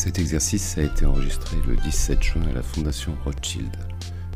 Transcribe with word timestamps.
Cet 0.00 0.20
exercice 0.20 0.78
a 0.78 0.82
été 0.82 1.06
enregistré 1.06 1.56
le 1.66 1.74
17 1.74 2.22
juin 2.22 2.46
à 2.48 2.52
la 2.52 2.62
Fondation 2.62 3.16
Rothschild. 3.24 3.76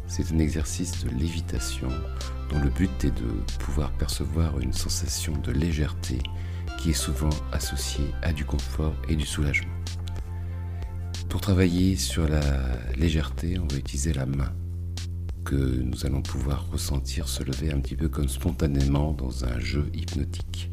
C'est 0.08 0.32
un 0.32 0.40
exercice 0.40 1.04
de 1.04 1.10
lévitation 1.10 1.86
dont 2.50 2.58
le 2.58 2.68
but 2.68 2.90
est 3.04 3.12
de 3.12 3.30
pouvoir 3.60 3.92
percevoir 3.92 4.58
une 4.58 4.72
sensation 4.72 5.34
de 5.34 5.52
légèreté 5.52 6.18
qui 6.78 6.90
est 6.90 6.94
souvent 6.94 7.30
associée 7.52 8.06
à 8.22 8.32
du 8.32 8.44
confort 8.44 8.96
et 9.08 9.14
du 9.14 9.24
soulagement. 9.24 9.72
Pour 11.28 11.40
travailler 11.40 11.94
sur 11.94 12.28
la 12.28 12.40
légèreté, 12.96 13.56
on 13.60 13.68
va 13.68 13.76
utiliser 13.76 14.12
la 14.12 14.26
main 14.26 14.52
que 15.44 15.54
nous 15.54 16.04
allons 16.04 16.22
pouvoir 16.22 16.68
ressentir 16.72 17.28
se 17.28 17.44
lever 17.44 17.72
un 17.72 17.78
petit 17.78 17.94
peu 17.94 18.08
comme 18.08 18.28
spontanément 18.28 19.12
dans 19.12 19.44
un 19.44 19.60
jeu 19.60 19.88
hypnotique. 19.94 20.72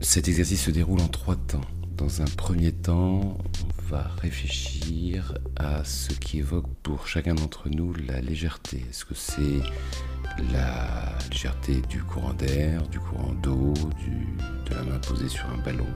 Cet 0.00 0.28
exercice 0.28 0.62
se 0.62 0.70
déroule 0.70 1.00
en 1.00 1.08
trois 1.08 1.34
temps. 1.34 1.62
Dans 2.00 2.22
un 2.22 2.28
premier 2.38 2.72
temps, 2.72 3.36
on 3.62 3.90
va 3.90 4.10
réfléchir 4.22 5.34
à 5.56 5.84
ce 5.84 6.14
qui 6.14 6.38
évoque 6.38 6.64
pour 6.82 7.06
chacun 7.06 7.34
d'entre 7.34 7.68
nous 7.68 7.92
la 7.92 8.22
légèreté. 8.22 8.86
Est-ce 8.88 9.04
que 9.04 9.14
c'est 9.14 9.60
la 10.50 11.18
légèreté 11.30 11.82
du 11.90 12.02
courant 12.02 12.32
d'air, 12.32 12.88
du 12.88 12.98
courant 12.98 13.34
d'eau, 13.42 13.74
de 13.74 14.74
la 14.74 14.82
main 14.84 14.98
posée 15.00 15.28
sur 15.28 15.44
un 15.50 15.58
ballon? 15.58 15.86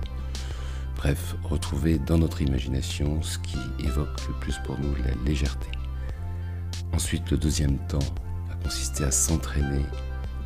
Bref, 0.97 1.37
retrouver 1.43 1.99
dans 1.99 2.19
notre 2.19 2.43
imagination 2.43 3.23
ce 3.23 3.39
qui 3.39 3.57
évoque 3.79 4.29
le 4.29 4.35
plus 4.41 4.59
pour 4.59 4.79
nous 4.79 4.95
la 4.97 5.15
légèreté. 5.25 5.69
Ensuite, 6.93 7.31
le 7.31 7.39
deuxième 7.39 7.79
temps 7.87 8.15
va 8.51 8.57
consister 8.57 9.05
à 9.05 9.11
s'entraîner 9.11 9.87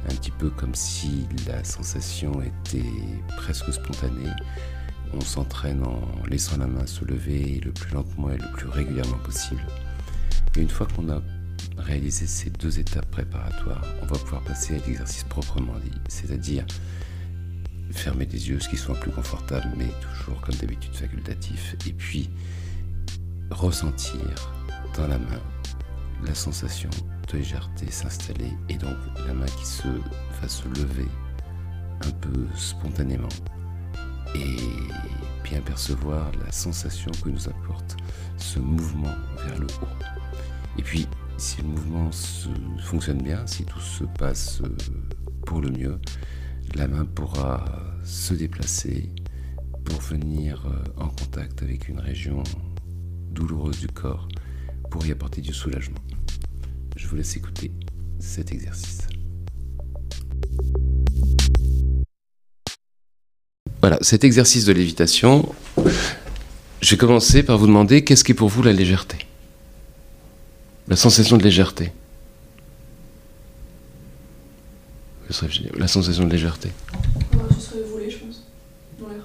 un 0.08 0.14
petit 0.14 0.30
peu 0.30 0.50
comme 0.50 0.76
si 0.76 1.26
la 1.48 1.64
sensation 1.64 2.40
était 2.42 2.92
presque 3.36 3.72
spontanée 3.72 4.30
on 5.14 5.20
s'entraîne 5.20 5.82
en 5.84 6.00
laissant 6.28 6.58
la 6.58 6.66
main 6.66 6.86
se 6.86 7.04
lever 7.04 7.60
le 7.64 7.72
plus 7.72 7.92
lentement 7.94 8.30
et 8.30 8.38
le 8.38 8.50
plus 8.52 8.68
régulièrement 8.68 9.18
possible. 9.18 9.62
Et 10.56 10.60
une 10.60 10.68
fois 10.68 10.86
qu'on 10.94 11.08
a 11.10 11.22
réalisé 11.76 12.26
ces 12.26 12.50
deux 12.50 12.78
étapes 12.78 13.10
préparatoires, 13.10 13.84
on 14.02 14.06
va 14.06 14.18
pouvoir 14.18 14.42
passer 14.42 14.74
à 14.74 14.86
l'exercice 14.86 15.24
proprement 15.24 15.74
dit, 15.84 15.98
c'est-à-dire 16.08 16.66
fermer 17.92 18.26
les 18.26 18.48
yeux, 18.48 18.60
ce 18.60 18.68
qui 18.68 18.76
soit 18.76 18.98
plus 18.98 19.10
confortable, 19.10 19.68
mais 19.76 19.88
toujours 20.00 20.40
comme 20.40 20.54
d'habitude 20.56 20.94
facultatif, 20.94 21.76
et 21.86 21.92
puis 21.92 22.30
ressentir 23.50 24.52
dans 24.96 25.06
la 25.06 25.18
main 25.18 25.40
la 26.24 26.34
sensation 26.34 26.90
de 27.32 27.38
légèreté 27.38 27.90
s'installer, 27.90 28.52
et 28.68 28.76
donc 28.76 28.96
la 29.26 29.34
main 29.34 29.46
qui 29.46 29.66
se 29.66 29.88
va 30.40 30.48
se 30.48 30.68
lever 30.68 31.08
un 32.04 32.10
peu 32.10 32.46
spontanément 32.54 33.28
et 34.34 34.56
bien 35.44 35.60
percevoir 35.60 36.30
la 36.44 36.52
sensation 36.52 37.10
que 37.22 37.28
nous 37.28 37.48
apporte 37.48 37.96
ce 38.36 38.58
mouvement 38.58 39.14
vers 39.44 39.58
le 39.58 39.66
haut. 39.66 40.04
Et 40.78 40.82
puis, 40.82 41.06
si 41.36 41.62
le 41.62 41.68
mouvement 41.68 42.10
fonctionne 42.82 43.22
bien, 43.22 43.46
si 43.46 43.64
tout 43.64 43.80
se 43.80 44.04
passe 44.04 44.60
euh, 44.62 44.68
pour 45.46 45.60
le 45.60 45.70
mieux, 45.70 46.00
la 46.74 46.88
main 46.88 47.04
pourra 47.04 47.64
se 48.04 48.34
déplacer 48.34 49.08
pour 49.84 50.00
venir 50.00 50.66
euh, 50.66 51.02
en 51.02 51.08
contact 51.08 51.62
avec 51.62 51.88
une 51.88 52.00
région 52.00 52.42
douloureuse 53.30 53.80
du 53.80 53.88
corps 53.88 54.28
pour 54.90 55.06
y 55.06 55.12
apporter 55.12 55.40
du 55.40 55.52
soulagement. 55.52 56.00
Je 56.96 57.06
vous 57.06 57.16
laisse 57.16 57.36
écouter 57.36 57.70
cet 58.18 58.52
exercice. 58.52 59.06
Voilà, 63.88 64.04
cet 64.04 64.22
exercice 64.22 64.66
de 64.66 64.72
lévitation, 64.74 65.50
je 66.82 66.90
vais 66.90 66.98
commencer 66.98 67.42
par 67.42 67.56
vous 67.56 67.66
demander 67.66 68.04
qu'est-ce 68.04 68.22
qui 68.22 68.32
est 68.32 68.34
pour 68.34 68.50
vous 68.50 68.62
la 68.62 68.74
légèreté? 68.74 69.16
La 70.88 70.96
sensation 70.96 71.38
de 71.38 71.42
légèreté. 71.42 71.90
La 75.78 75.88
sensation 75.88 76.24
de 76.26 76.30
légèreté. 76.30 76.68
Ce 77.54 77.64
serait 77.64 77.78
voler, 77.90 78.10
je 78.10 78.18
pense, 78.18 78.44
dans 79.00 79.08
l'air. 79.08 79.22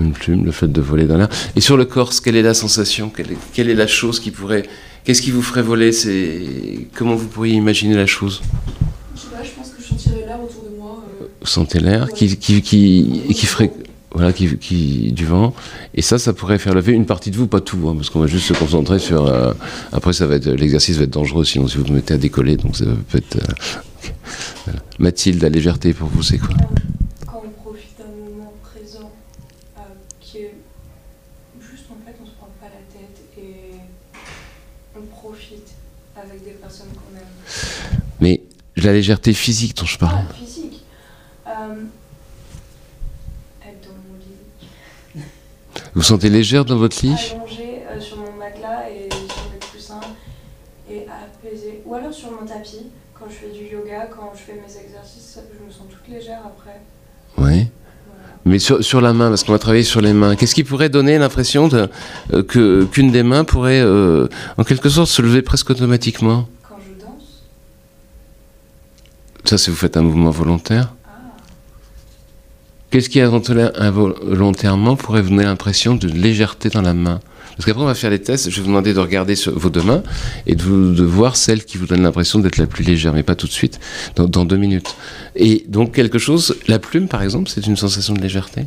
Une 0.00 0.12
plume, 0.12 0.44
le 0.44 0.50
fait 0.50 0.66
de 0.66 0.80
voler 0.80 1.06
dans 1.06 1.16
l'air. 1.16 1.28
Et 1.54 1.60
sur 1.60 1.76
le 1.76 1.84
corps, 1.84 2.12
quelle 2.24 2.34
est 2.34 2.42
la 2.42 2.54
sensation? 2.54 3.08
Quelle 3.08 3.30
est, 3.30 3.38
quelle 3.52 3.70
est, 3.70 3.76
la 3.76 3.86
chose 3.86 4.18
qui 4.18 4.32
pourrait. 4.32 4.68
Qu'est-ce 5.04 5.22
qui 5.22 5.30
vous 5.30 5.42
ferait 5.42 5.62
voler? 5.62 5.92
C'est 5.92 6.88
Comment 6.92 7.14
vous 7.14 7.28
pourriez 7.28 7.54
imaginer 7.54 7.94
la 7.94 8.06
chose 8.06 8.42
Je 9.14 9.20
sais 9.20 9.26
pas, 9.28 9.44
je 9.44 9.50
pense 9.50 9.70
que 9.70 9.80
je 9.80 9.86
sentirais 9.86 10.24
l'air 10.26 10.42
autour 10.42 10.64
de 10.64 10.70
sentez 11.50 11.80
l'air, 11.80 12.12
qui, 12.12 12.36
qui, 12.36 12.62
qui, 12.62 13.22
qui 13.34 13.46
ferait 13.46 13.70
voilà, 14.12 14.32
qui, 14.32 14.56
qui, 14.58 15.12
du 15.12 15.24
vent. 15.24 15.54
Et 15.94 16.02
ça, 16.02 16.18
ça 16.18 16.32
pourrait 16.32 16.58
faire 16.58 16.74
lever 16.74 16.92
une 16.92 17.06
partie 17.06 17.30
de 17.30 17.36
vous, 17.36 17.46
pas 17.46 17.60
tout, 17.60 17.88
hein, 17.88 17.94
parce 17.94 18.10
qu'on 18.10 18.20
va 18.20 18.26
juste 18.26 18.46
se 18.46 18.52
concentrer 18.54 18.98
sur. 18.98 19.26
Euh, 19.26 19.52
après, 19.92 20.12
ça 20.12 20.26
va 20.26 20.36
être 20.36 20.48
l'exercice 20.48 20.96
va 20.96 21.04
être 21.04 21.10
dangereux, 21.10 21.44
sinon 21.44 21.68
si 21.68 21.76
vous 21.76 21.84
vous 21.84 21.92
mettez 21.92 22.14
à 22.14 22.18
décoller, 22.18 22.56
donc 22.56 22.76
ça 22.76 22.86
peut 23.08 23.18
être. 23.18 23.36
Euh, 23.36 24.72
Mathilde, 24.98 25.42
la 25.42 25.48
légèreté 25.48 25.92
pour 25.92 26.08
vous, 26.08 26.22
c'est 26.22 26.38
quoi? 26.38 26.54
Quand 27.26 27.42
on 27.44 27.62
profite 27.62 27.98
d'un 27.98 28.06
moment 28.06 28.52
présent, 28.62 29.10
euh, 29.78 29.80
qui 30.20 30.38
est 30.38 30.54
juste 31.60 31.84
en 31.90 32.04
fait, 32.04 32.16
on 32.22 32.26
se 32.26 32.32
prend 32.32 32.48
pas 32.60 32.66
la 32.66 32.82
tête 32.92 33.20
et 33.38 33.76
on 34.96 35.02
profite 35.06 35.68
avec 36.16 36.44
des 36.44 36.52
personnes 36.52 36.88
qu'on 36.88 37.16
aime. 37.16 38.00
Mais 38.20 38.42
la 38.76 38.92
légèreté 38.92 39.32
physique 39.32 39.76
dont 39.76 39.86
je 39.86 39.98
parle. 39.98 40.24
Ah, 40.28 40.34
Vous 45.94 46.02
sentez 46.02 46.28
légère 46.28 46.64
dans 46.64 46.76
votre 46.76 47.04
lit? 47.04 47.34
Allongée 47.34 47.82
euh, 47.90 48.00
sur 48.00 48.18
mon 48.18 48.32
matelas 48.32 48.88
et 48.90 49.08
sur 49.10 49.50
mes 49.52 49.58
coussins 49.72 50.00
et 50.90 51.06
apaisée. 51.06 51.82
Ou 51.84 51.94
alors 51.94 52.12
sur 52.12 52.30
mon 52.30 52.44
tapis, 52.46 52.86
quand 53.14 53.26
je 53.28 53.34
fais 53.34 53.50
du 53.50 53.66
yoga, 53.72 54.06
quand 54.06 54.32
je 54.34 54.40
fais 54.40 54.54
mes 54.54 54.62
exercices, 54.62 55.38
je 55.52 55.58
me 55.64 55.70
sens 55.70 55.86
toute 55.90 56.08
légère 56.08 56.40
après. 56.44 56.80
Oui. 57.38 57.68
Mais 58.46 58.58
sur, 58.58 58.82
sur, 58.82 59.02
la 59.02 59.12
main, 59.12 59.28
parce 59.28 59.44
qu'on 59.44 59.52
va 59.52 59.58
travailler 59.58 59.84
sur 59.84 60.00
les 60.00 60.14
mains, 60.14 60.34
qu'est-ce 60.34 60.54
qui 60.54 60.64
pourrait 60.64 60.88
donner 60.88 61.18
l'impression 61.18 61.68
euh, 61.74 61.88
que, 62.42 62.84
qu'une 62.84 63.10
des 63.10 63.22
mains 63.22 63.44
pourrait, 63.44 63.82
euh, 63.82 64.28
en 64.56 64.64
quelque 64.64 64.88
sorte, 64.88 65.10
se 65.10 65.20
lever 65.20 65.42
presque 65.42 65.68
automatiquement? 65.70 66.48
Quand 66.66 66.78
je 66.78 67.04
danse. 67.04 67.44
Ça, 69.44 69.58
c'est 69.58 69.70
vous 69.70 69.76
faites 69.76 69.98
un 69.98 70.02
mouvement 70.02 70.30
volontaire 70.30 70.94
Qu'est-ce 72.90 73.08
qui 73.08 73.20
involontairement 73.20 74.96
pourrait 74.96 75.22
vous 75.22 75.30
donner 75.30 75.44
l'impression 75.44 75.94
de 75.94 76.08
légèreté 76.08 76.70
dans 76.70 76.82
la 76.82 76.92
main 76.92 77.20
Parce 77.50 77.64
qu'après 77.64 77.82
on 77.82 77.86
va 77.86 77.94
faire 77.94 78.10
les 78.10 78.20
tests, 78.20 78.50
je 78.50 78.56
vais 78.56 78.62
vous 78.62 78.66
demander 78.66 78.92
de 78.92 78.98
regarder 78.98 79.34
vos 79.46 79.70
deux 79.70 79.82
mains 79.82 80.02
et 80.48 80.56
de, 80.56 81.04
voir 81.04 81.36
celle 81.36 81.64
qui 81.64 81.78
vous 81.78 81.86
donne 81.86 82.02
l'impression 82.02 82.40
d'être 82.40 82.58
la 82.58 82.66
plus 82.66 82.82
légère, 82.82 83.12
mais 83.12 83.22
pas 83.22 83.36
tout 83.36 83.46
de 83.46 83.52
suite, 83.52 83.78
dans, 84.16 84.44
deux 84.44 84.56
minutes. 84.56 84.96
Et 85.36 85.64
donc 85.68 85.92
quelque 85.92 86.18
chose, 86.18 86.56
la 86.66 86.80
plume 86.80 87.06
par 87.06 87.22
exemple, 87.22 87.48
c'est 87.48 87.64
une 87.64 87.76
sensation 87.76 88.12
de 88.12 88.20
légèreté 88.20 88.66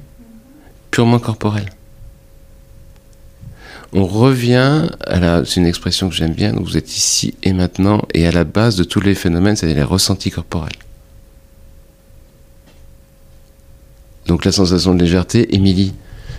purement 0.89 1.19
corporelle. 1.19 1.69
On 3.91 4.05
revient 4.05 4.87
à 5.05 5.19
la, 5.19 5.43
c'est 5.43 5.59
une 5.59 5.67
expression 5.67 6.07
que 6.07 6.15
j'aime 6.15 6.33
bien, 6.33 6.53
vous 6.55 6.77
êtes 6.77 6.95
ici 6.95 7.33
et 7.43 7.51
maintenant, 7.51 8.01
et 8.13 8.25
à 8.25 8.31
la 8.31 8.45
base 8.45 8.77
de 8.77 8.85
tous 8.85 9.01
les 9.01 9.15
phénomènes, 9.15 9.57
c'est-à-dire 9.57 9.77
les 9.77 9.83
ressentis 9.83 10.31
corporels. 10.31 10.71
Donc 14.25 14.45
la 14.45 14.51
sensation 14.51 14.95
de 14.95 14.99
légèreté, 15.03 15.55
Émilie, 15.55 15.93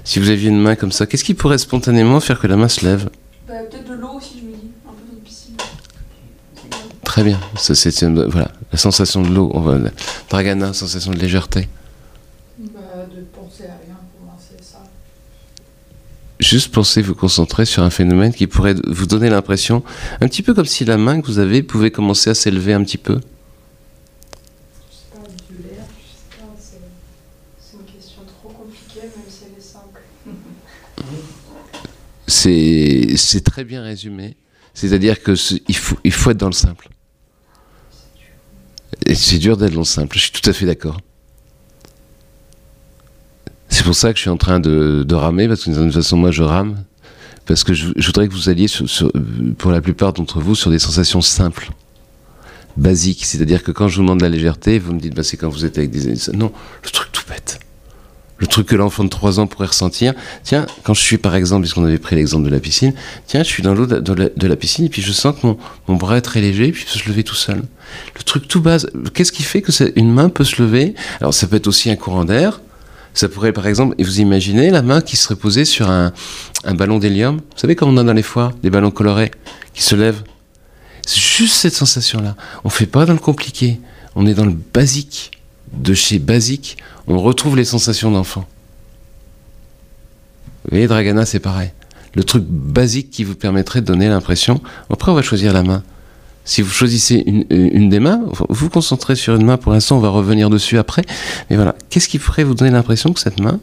si 0.04 0.18
vous 0.18 0.28
aviez 0.28 0.48
une 0.48 0.60
main 0.60 0.76
comme 0.76 0.92
ça, 0.92 1.06
qu'est-ce 1.06 1.24
qui 1.24 1.34
pourrait 1.34 1.58
spontanément 1.58 2.20
faire 2.20 2.38
que 2.40 2.46
la 2.46 2.56
main 2.56 2.68
se 2.68 2.84
lève? 2.84 3.08
Bah, 3.48 3.54
Peut-être 3.70 3.88
de 3.88 3.94
l'eau 3.94 4.12
aussi, 4.16 4.40
je 4.40 4.46
me 4.46 4.52
dis, 4.52 4.70
un 4.86 4.90
peu 4.92 5.14
dans 5.14 5.20
piscine. 5.22 5.54
Très 7.04 7.22
bien, 7.22 7.40
ça, 7.56 7.74
c'est 7.74 8.04
voilà, 8.04 8.50
la 8.72 8.78
sensation 8.78 9.22
de 9.22 9.28
l'eau. 9.28 9.52
Dragana, 10.28 10.72
sensation 10.72 11.12
de 11.12 11.19
légèreté. 11.19 11.69
Bah, 12.58 12.81
de 13.14 13.22
penser 13.22 13.64
à 13.64 13.76
rien, 13.84 13.96
pour 14.19 14.34
ça. 14.60 14.78
Juste 16.40 16.72
penser, 16.72 17.02
vous 17.02 17.14
concentrer 17.14 17.64
sur 17.64 17.82
un 17.82 17.90
phénomène 17.90 18.32
qui 18.32 18.46
pourrait 18.46 18.75
vous 18.87 19.06
donner 19.06 19.30
l'impression, 19.30 19.82
un 20.20 20.28
petit 20.28 20.42
peu 20.42 20.52
comme 20.54 20.66
si 20.66 20.84
la 20.84 20.96
main 20.96 21.20
que 21.20 21.26
vous 21.26 21.38
avez 21.38 21.62
pouvait 21.62 21.90
commencer 21.90 22.30
à 22.30 22.34
s'élever 22.34 22.72
un 22.72 22.82
petit 22.82 22.98
peu. 22.98 23.20
C'est 32.44 33.44
très 33.44 33.64
bien 33.64 33.82
résumé. 33.82 34.37
C'est-à-dire 34.75 35.17
faut, 35.23 35.96
il 36.05 36.12
faut 36.12 36.31
être 36.31 36.37
dans 36.37 36.46
le 36.46 36.52
simple. 36.52 36.88
C'est 39.12 39.38
dur 39.38 39.56
d'être 39.56 39.73
dans 39.73 39.81
le 39.81 39.85
simple, 39.85 40.17
je 40.17 40.23
suis 40.23 40.32
tout 40.32 40.49
à 40.49 40.52
fait 40.52 40.67
d'accord. 40.67 41.00
C'est 43.69 43.82
pour 43.82 43.94
ça 43.94 44.12
que 44.12 44.19
je 44.19 44.23
suis 44.23 44.31
en 44.31 44.37
train 44.37 44.61
de, 44.61 45.14
ramer, 45.14 45.49
parce 45.49 45.64
que 45.64 45.70
de 45.70 45.85
toute 45.85 45.94
façon, 45.94 46.17
moi, 46.17 46.31
je 46.31 46.43
rame. 46.43 46.85
Parce 47.46 47.64
que 47.64 47.75
je, 47.75 47.88
voudrais 48.06 48.29
que 48.29 48.32
vous 48.32 48.49
alliez, 48.49 48.67
pour 49.58 49.70
la 49.70 49.81
plupart 49.81 50.12
d'entre 50.12 50.40
vous, 50.40 50.55
sur 50.55 50.70
des 50.70 50.79
sensations 50.79 51.20
simples, 51.20 51.70
basiques. 52.76 53.25
C'est-à-dire 53.25 53.62
que 53.62 53.73
quand 53.73 53.88
je 53.88 53.97
vous 53.97 54.02
demande 54.02 54.23
la 54.23 54.29
légèreté, 54.29 54.79
vous 54.79 54.94
me 54.94 55.00
dites, 55.00 55.14
bah, 55.14 55.25
c'est 55.25 55.37
quand 55.37 55.49
vous 55.49 55.64
êtes 55.64 55.76
avec 55.76 55.90
des... 55.90 56.14
Non, 56.32 56.52
le 56.85 56.90
truc 56.90 57.11
tout 57.12 57.25
bête. 57.29 57.61
Le 58.38 58.48
truc 58.48 58.66
que 58.66 58.75
l'enfant 58.75 59.04
de 59.04 59.08
3 59.08 59.38
ans 59.38 59.46
pourrait 59.46 59.69
ressentir. 59.69 60.12
Tiens, 60.42 60.66
quand 60.82 60.92
je 60.92 61.00
suis 61.00 61.19
par 61.19 61.36
exemple, 61.36 61.62
puisqu'on 61.62 61.84
avait 61.84 61.98
pris 61.98 62.16
l'exemple 62.16 62.44
de 62.44 62.50
la 62.50 62.58
piscine, 62.58 62.92
tiens, 63.26 63.42
je 63.44 63.48
suis 63.48 63.62
dans 63.62 63.75
l'eau 63.75 63.86
de, 63.86 64.00
de 64.00 64.46
la, 64.46 64.56
piscine 64.56 64.86
et 64.86 64.88
puis 64.88 65.02
je 65.02 65.12
sens 65.12 65.36
que 65.40 65.46
mon, 65.46 65.96
bras 65.96 66.16
est 66.16 66.20
très 66.20 66.40
léger 66.40 66.69
et 66.69 66.72
puis 66.72 66.84
il 66.86 66.92
peut 66.92 66.98
se 66.98 67.08
lever 67.08 67.22
tout 67.22 67.36
seul. 67.36 67.62
Le 68.16 68.22
truc 68.25 68.48
tout 68.48 68.60
base, 68.60 68.90
qu'est-ce 69.12 69.31
qui 69.31 69.44
fait 69.44 69.62
que 69.62 69.70
une 69.96 70.12
main 70.12 70.28
peut 70.28 70.44
se 70.44 70.60
lever? 70.60 70.94
Alors 71.20 71.32
ça 71.32 71.46
peut 71.46 71.56
être 71.56 71.69
aussi 71.69 71.90
un 71.90 71.96
courant 71.96 72.25
d'air. 72.25 72.60
Ça 73.14 73.28
pourrait 73.28 73.52
par 73.52 73.69
exemple, 73.69 73.94
et 73.98 74.02
vous 74.02 74.20
imaginez 74.20 74.70
la 74.70 74.82
main 74.82 75.00
qui 75.00 75.16
serait 75.16 75.37
posée 75.37 75.64
sur 75.64 75.88
un, 75.88 76.12
ballon 76.72 76.98
d'hélium? 76.98 77.37
Vous 77.37 77.58
savez 77.58 77.76
comme 77.76 77.90
on 77.90 77.96
a 77.96 78.02
dans 78.02 78.12
les 78.12 78.22
foires, 78.22 78.52
des 78.62 78.70
ballons 78.70 78.90
colorés 78.90 79.30
qui 79.75 79.84
se 79.84 79.94
lèvent. 79.94 80.25
C'est 81.06 81.20
juste 81.20 81.54
cette 81.54 81.75
sensation-là. 81.75 82.34
On 82.64 82.69
fait 82.69 82.87
pas 82.87 83.06
dans 83.06 83.12
le 83.12 83.19
compliqué. 83.20 83.78
On 84.16 84.26
est 84.26 84.34
dans 84.34 84.46
le 84.46 84.56
basique. 84.72 85.30
De 85.76 85.94
chez 85.94 86.19
basique, 86.19 86.79
on 87.06 87.19
retrouve 87.19 87.56
les 87.56 87.65
sensations 87.65 88.11
d'enfant. 88.11 88.47
Vous 90.65 90.71
voyez, 90.71 90.87
Dragana, 90.87 91.26
c'est 91.26 91.41
pareil. 91.41 91.73
Le 92.15 92.25
truc 92.25 92.44
basique 92.44 93.11
qui 93.11 93.25
vous 93.25 93.35
permettrait 93.35 93.81
de 93.81 93.87
donner 93.87 94.09
l'impression. 94.09 94.62
Après, 94.88 95.11
on 95.11 95.15
va 95.15 95.23
choisir 95.23 95.53
la 95.53 95.62
main. 95.62 95.82
Si 96.47 96.62
vous 96.62 96.71
choisissez 96.71 97.23
une, 97.26 97.44
une 97.50 97.88
des 97.88 98.00
mains, 98.00 98.23
vous 98.32 98.47
vous 98.49 98.71
concentrez 98.71 99.17
sur 99.17 99.35
une 99.35 99.44
main 99.44 99.56
pour 99.56 99.73
l'instant, 99.73 99.97
on 99.97 100.00
va 100.00 100.11
revenir 100.11 100.50
dessus 100.50 100.79
après. 100.79 101.03
Mais 101.49 101.56
voilà, 101.56 101.75
qu'est-ce 101.91 102.09
qui 102.09 102.19
ferait 102.19 102.44
vous 102.44 102.55
donner 102.55 102.71
l'impression 102.71 103.12
que 103.12 103.21
cette 103.21 103.41
main 103.41 103.61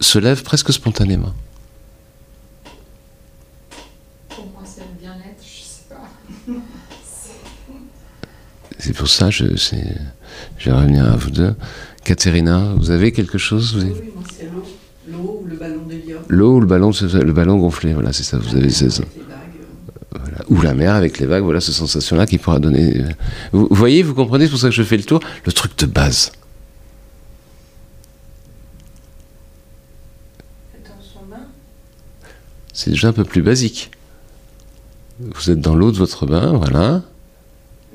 se 0.00 0.18
lève 0.18 0.42
presque 0.42 0.72
spontanément 0.72 1.32
Pour 4.28 4.46
moi, 4.46 4.62
c'est 4.64 4.82
le 4.82 5.00
bien-être, 5.00 5.42
je 5.42 5.62
sais 5.62 5.84
pas. 5.88 6.52
C'est 8.84 8.92
pour 8.92 9.08
ça, 9.08 9.30
je, 9.30 9.46
je 9.56 10.64
vais 10.66 10.76
revenir 10.76 11.10
à 11.10 11.16
vous 11.16 11.30
deux. 11.30 11.54
Katerina, 12.04 12.74
vous 12.76 12.90
avez 12.90 13.12
quelque 13.12 13.38
chose 13.38 13.74
vous 13.74 13.80
Oui, 13.80 14.10
moi 14.14 14.22
c'est 14.30 14.44
l'eau. 14.44 14.62
L'eau 15.08 15.40
ou 15.42 15.46
le 15.46 15.56
ballon 15.56 15.82
d'hélium. 15.88 16.22
L'eau 16.28 16.56
ou 16.56 16.60
le 16.60 16.66
ballon, 16.66 16.90
le 16.90 17.32
ballon 17.32 17.56
gonflé, 17.56 17.94
voilà, 17.94 18.12
c'est 18.12 18.24
ça, 18.24 18.36
vous 18.36 18.54
avez 18.54 18.68
ça. 18.68 18.84
Vagues. 18.84 19.08
Voilà. 20.10 20.36
Ou 20.50 20.60
la 20.60 20.74
mer 20.74 20.94
avec 20.96 21.18
les 21.18 21.24
vagues, 21.24 21.44
voilà 21.44 21.62
cette 21.62 21.76
sensation-là 21.76 22.26
qui 22.26 22.36
pourra 22.36 22.58
donner. 22.58 23.00
euh, 23.00 23.08
Vous, 23.52 23.68
vous 23.70 23.74
voyez, 23.74 24.02
vous 24.02 24.12
comprenez, 24.12 24.44
c'est 24.44 24.50
pour 24.50 24.60
ça 24.60 24.68
que 24.68 24.74
je 24.74 24.82
fais 24.82 24.98
le 24.98 25.04
tour. 25.04 25.20
Le 25.46 25.52
truc 25.52 25.78
de 25.78 25.86
base. 25.86 26.32
C'est 32.72 32.90
déjà 32.90 33.08
un 33.08 33.12
peu 33.12 33.24
plus 33.24 33.42
basique. 33.42 33.90
Vous 35.20 35.50
êtes 35.50 35.60
dans 35.60 35.74
l'eau 35.76 35.92
de 35.92 35.96
votre 35.96 36.26
bain, 36.26 36.52
voilà. 36.52 37.02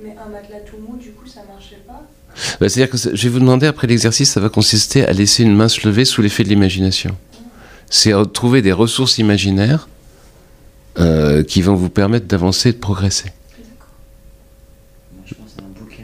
Mais 0.02 0.16
un 0.16 0.30
matelas 0.30 0.60
tout 0.62 0.78
mou, 0.78 0.96
du 0.98 1.12
coup, 1.12 1.28
ça 1.28 1.42
marchait 1.48 1.82
pas. 1.86 2.08
Bah, 2.60 2.70
C'est-à-dire 2.70 2.90
que 2.90 2.98
je 2.98 3.24
vais 3.24 3.30
vous 3.30 3.40
demander, 3.40 3.68
après 3.68 3.88
l'exercice, 3.88 4.32
ça 4.32 4.40
va 4.40 4.50
consister 4.50 5.06
à 5.06 5.12
laisser 5.14 5.44
une 5.44 5.56
main 5.56 5.68
se 5.70 5.86
lever 5.88 6.06
sous 6.06 6.22
l'effet 6.22 6.44
de 6.44 6.50
l'imagination. 6.50 7.16
C'est 7.90 8.14
à 8.14 8.24
trouver 8.26 8.62
des 8.62 8.72
ressources 8.72 9.18
imaginaires 9.18 9.88
euh, 11.00 11.44
qui 11.44 11.62
vont 11.62 11.76
vous 11.76 11.90
permettre 11.90 12.28
d'avancer 12.28 12.70
et 12.70 12.74
de 12.74 12.78
progresser. 12.78 13.30
Moi, 15.14 15.24
je 15.26 15.34
pense 15.34 15.56
à 15.60 15.62
un 15.64 15.80
bouquin. 15.80 16.04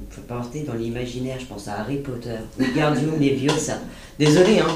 On 0.00 0.14
peut 0.14 0.22
porter 0.22 0.62
dans 0.62 0.74
l'imaginaire, 0.74 1.36
je 1.40 1.46
pense 1.46 1.68
à 1.68 1.74
Harry 1.80 1.96
Potter. 1.98 2.36
Regardium 2.58 3.12
Leviosa. 3.20 3.78
Désolé, 4.18 4.58
hein, 4.60 4.66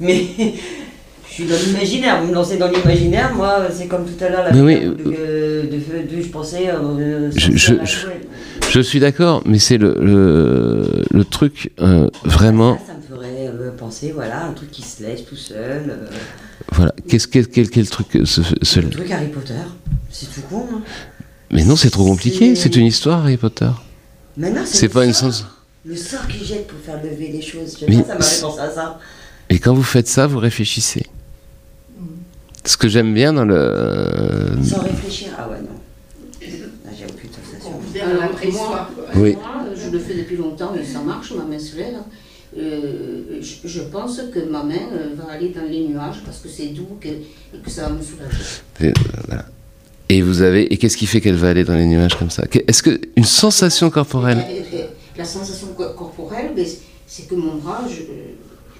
mais 0.00 0.24
je 1.28 1.32
suis 1.32 1.44
dans 1.46 1.56
l'imaginaire. 1.66 2.20
Vous 2.22 2.28
me 2.28 2.34
lancez 2.34 2.56
dans 2.56 2.70
l'imaginaire, 2.70 3.34
moi, 3.34 3.66
c'est 3.72 3.86
comme 3.86 4.04
tout 4.06 4.22
à 4.24 4.28
l'heure, 4.28 4.44
la 4.44 4.52
Mais 4.52 4.60
oui, 4.60 4.80
de, 4.80 4.90
de, 4.92 5.68
de- 5.70 6.16
de- 6.16 6.22
je 6.22 6.28
pensais. 6.28 6.68
euh, 6.68 7.30
Je- 7.34 7.56
chouette. 7.56 8.23
Je 8.74 8.80
suis 8.80 8.98
d'accord, 8.98 9.40
mais 9.46 9.60
c'est 9.60 9.78
le, 9.78 9.94
le, 10.00 11.04
le 11.12 11.24
truc 11.24 11.70
euh, 11.80 12.10
vraiment. 12.24 12.76
Ça, 12.78 12.86
ça 12.88 12.94
me 12.94 13.02
ferait 13.16 13.46
euh, 13.46 13.70
penser, 13.70 14.10
voilà, 14.10 14.46
un 14.46 14.52
truc 14.52 14.72
qui 14.72 14.82
se 14.82 15.00
lève 15.04 15.22
tout 15.22 15.36
seul. 15.36 15.90
euh, 15.90 16.06
Voilà. 16.72 16.92
Qu'est-ce 17.06 17.28
quel, 17.28 17.46
quel, 17.46 17.70
quel 17.70 17.88
truc 17.88 18.16
euh, 18.16 18.24
ce- 18.24 18.40
ce- 18.62 18.80
le 18.80 18.90
truc 18.90 19.08
Harry 19.12 19.28
Potter. 19.28 19.54
C'est 20.10 20.26
tout 20.26 20.40
con, 20.50 20.66
hein. 20.74 20.82
Mais 21.52 21.62
non, 21.62 21.76
c'est 21.76 21.90
trop 21.90 22.04
compliqué. 22.04 22.56
C'est- 22.56 22.62
C'est 22.62 22.74
une 22.76 22.86
histoire, 22.86 23.20
Harry 23.20 23.36
Potter. 23.36 23.70
Maintenant, 24.36 24.62
C'est 24.64 24.86
le 24.88 24.92
pas 24.92 25.04
une 25.04 25.12
sens. 25.12 25.46
Le 25.86 25.94
sort 25.94 26.26
qu'ils 26.26 26.44
jettent 26.44 26.66
pour 26.66 26.80
faire 26.80 27.00
lever 27.00 27.28
les 27.28 27.42
choses. 27.42 27.74
Je 27.74 27.78
sais 27.80 27.86
Mais 27.88 27.98
pas, 28.02 28.08
ça 28.08 28.14
m'a 28.14 28.20
fait 28.24 28.34
c'est- 28.34 28.42
penser 28.42 28.60
à 28.60 28.70
ça. 28.70 28.98
Et 29.50 29.60
quand 29.60 29.72
vous 29.74 29.84
faites 29.84 30.08
ça, 30.08 30.26
vous 30.26 30.38
réfléchissez. 30.40 31.04
Ce 32.64 32.76
que 32.76 32.88
j'aime 32.88 33.14
bien 33.14 33.32
dans 33.34 33.44
le. 33.44 34.50
Sans 34.64 34.80
réfléchir. 34.80 35.28
Ah 35.38 35.48
ouais, 35.48 35.58
non. 35.60 35.68
Là, 36.84 36.90
j'ai 36.98 37.04
aucune 37.04 37.30
quoi. 38.52 38.90
Oui. 39.16 39.34
Moi, 39.34 39.64
je 39.74 39.90
le 39.90 39.98
fais 39.98 40.14
depuis 40.14 40.36
longtemps 40.36 40.72
et 40.74 40.84
ça 40.84 41.00
marche, 41.00 41.32
ma 41.32 41.44
main 41.44 41.58
se 41.58 41.76
lève. 41.76 41.96
Euh, 42.56 43.40
je, 43.40 43.66
je 43.68 43.80
pense 43.80 44.20
que 44.32 44.38
ma 44.48 44.62
main 44.62 44.74
euh, 44.92 45.14
va 45.16 45.32
aller 45.32 45.48
dans 45.48 45.64
les 45.68 45.88
nuages 45.88 46.22
parce 46.24 46.38
que 46.38 46.48
c'est 46.48 46.66
doux 46.68 46.86
que- 47.00 47.08
et 47.08 47.22
que 47.64 47.70
ça 47.70 47.88
va 47.88 47.90
me 47.90 48.00
soulager. 48.02 48.36
Et, 48.80 48.86
euh, 48.86 48.92
voilà. 49.26 49.44
Et 50.08 50.22
vous 50.22 50.42
avez. 50.42 50.72
Et 50.72 50.76
qu'est-ce 50.76 50.96
qui 50.96 51.06
fait 51.06 51.20
qu'elle 51.20 51.34
va 51.34 51.48
aller 51.48 51.64
dans 51.64 51.74
les 51.74 51.86
nuages 51.86 52.16
comme 52.16 52.30
ça? 52.30 52.44
Est-ce 52.68 52.82
que 52.82 53.00
une 53.16 53.24
sensation 53.24 53.90
corporelle? 53.90 54.44
Et- 54.50 54.76
et- 54.76 54.84
La 55.16 55.24
sensation 55.24 55.68
co- 55.76 55.90
corporelle, 55.96 56.52
ben, 56.56 56.66
c'est- 57.06 57.28
que 57.28 57.34
mon 57.36 57.54
bras, 57.56 57.82
je, 57.88 58.02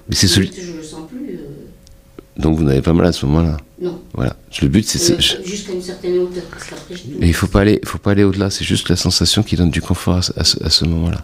Mais 0.09 0.15
c'est 0.15 0.27
celui. 0.27 0.51
je 0.53 0.73
le 0.73 0.83
sens 0.83 1.09
plus. 1.09 1.35
euh, 1.35 2.41
Donc 2.41 2.57
vous 2.57 2.63
n'avez 2.63 2.81
pas 2.81 2.91
mal 2.93 3.05
à 3.07 3.11
ce 3.13 3.25
moment-là? 3.25 3.57
Non, 3.85 4.01
Voilà. 4.13 4.35
Le 4.61 4.67
but, 4.67 4.85
c'est. 4.87 5.19
Jusqu'à 5.45 5.73
une 5.73 5.81
certaine 5.81 6.17
hauteur. 6.19 6.43
Parce 6.51 6.63
qu'après, 6.65 6.95
je 6.95 7.01
Mais 7.19 7.27
il 7.27 7.33
faut 7.33 7.47
pas 7.47 7.61
aller, 7.61 7.79
faut 7.85 7.97
pas 7.97 8.11
aller 8.11 8.23
au-delà. 8.23 8.49
C'est 8.49 8.63
juste 8.65 8.89
la 8.89 8.95
sensation 8.95 9.43
qui 9.43 9.55
donne 9.55 9.69
du 9.69 9.81
confort 9.81 10.15
à, 10.17 10.21
ce- 10.21 10.63
à 10.63 10.69
ce, 10.69 10.85
moment-là. 10.85 11.21